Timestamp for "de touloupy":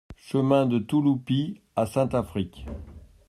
0.65-1.61